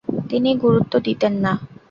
তিনি 0.29 0.49
গুরুত্ব 0.63 0.93
দিতেন 1.07 1.33
না। 1.43 1.51